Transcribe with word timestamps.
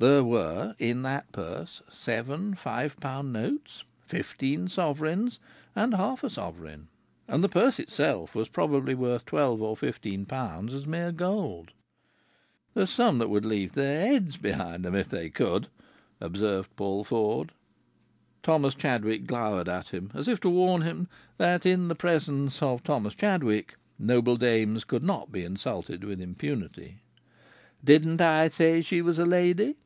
There 0.00 0.24
were, 0.24 0.74
in 0.80 1.02
that 1.02 1.30
purse, 1.30 1.80
seven 1.88 2.54
five 2.56 2.98
pound 2.98 3.32
notes, 3.32 3.84
fifteen 4.04 4.66
sovereigns, 4.66 5.38
and 5.76 5.94
half 5.94 6.24
a 6.24 6.28
sovereign, 6.30 6.88
and 7.28 7.44
the 7.44 7.48
purse 7.48 7.78
itself 7.78 8.34
was 8.34 8.48
probably 8.48 8.96
worth 8.96 9.24
twelve 9.24 9.62
or 9.62 9.76
fifteen 9.76 10.26
pounds 10.26 10.74
as 10.74 10.84
mere 10.84 11.12
gold. 11.12 11.70
"There's 12.74 12.90
some 12.90 13.18
that 13.18 13.30
would 13.30 13.44
leave 13.44 13.74
their 13.74 14.04
heads 14.08 14.36
behind 14.36 14.84
'em 14.84 14.96
if 14.96 15.08
they 15.08 15.30
could!" 15.30 15.68
observed 16.20 16.74
Paul 16.74 17.04
Ford. 17.04 17.52
Thomas 18.42 18.74
Chadwick 18.74 19.28
glowered 19.28 19.68
at 19.68 19.90
him, 19.90 20.10
as 20.12 20.26
if 20.26 20.40
to 20.40 20.50
warn 20.50 20.82
him 20.82 21.06
that 21.38 21.64
in 21.64 21.86
the 21.86 21.94
presence 21.94 22.60
of 22.60 22.82
Thomas 22.82 23.14
Chadwick 23.14 23.76
noble 24.00 24.34
dames 24.36 24.82
could 24.82 25.04
not 25.04 25.30
be 25.30 25.44
insulted 25.44 26.02
with 26.02 26.20
impunity. 26.20 26.98
"Didn't 27.84 28.20
I 28.20 28.48
say 28.48 28.82
she 28.82 29.00
was 29.00 29.20
a 29.20 29.24
lady?" 29.24 29.76